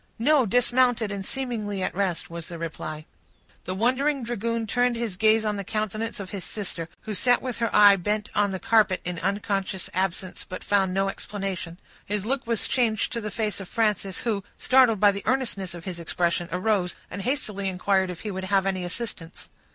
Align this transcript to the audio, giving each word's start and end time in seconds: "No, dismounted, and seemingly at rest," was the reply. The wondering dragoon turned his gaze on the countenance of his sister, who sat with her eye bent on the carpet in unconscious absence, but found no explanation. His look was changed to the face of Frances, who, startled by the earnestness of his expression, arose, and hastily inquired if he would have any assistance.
"No, 0.17 0.47
dismounted, 0.47 1.11
and 1.11 1.23
seemingly 1.23 1.83
at 1.83 1.93
rest," 1.93 2.27
was 2.27 2.47
the 2.47 2.57
reply. 2.57 3.05
The 3.65 3.75
wondering 3.75 4.23
dragoon 4.23 4.65
turned 4.65 4.95
his 4.95 5.15
gaze 5.15 5.45
on 5.45 5.57
the 5.57 5.63
countenance 5.63 6.19
of 6.19 6.31
his 6.31 6.43
sister, 6.43 6.89
who 7.01 7.13
sat 7.13 7.39
with 7.39 7.59
her 7.59 7.69
eye 7.75 7.97
bent 7.97 8.27
on 8.33 8.49
the 8.51 8.57
carpet 8.59 8.99
in 9.05 9.19
unconscious 9.19 9.91
absence, 9.93 10.43
but 10.43 10.63
found 10.63 10.91
no 10.91 11.07
explanation. 11.07 11.77
His 12.03 12.25
look 12.25 12.47
was 12.47 12.67
changed 12.67 13.11
to 13.11 13.21
the 13.21 13.29
face 13.29 13.59
of 13.59 13.69
Frances, 13.69 14.21
who, 14.21 14.43
startled 14.57 14.99
by 14.99 15.11
the 15.11 15.21
earnestness 15.27 15.75
of 15.75 15.85
his 15.85 15.99
expression, 15.99 16.49
arose, 16.51 16.95
and 17.11 17.21
hastily 17.21 17.69
inquired 17.69 18.09
if 18.09 18.21
he 18.21 18.31
would 18.31 18.45
have 18.45 18.65
any 18.65 18.83
assistance. 18.83 19.49